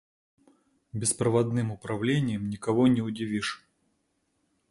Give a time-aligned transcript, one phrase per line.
[0.93, 3.63] Беспроводным управлением никого не удивишь.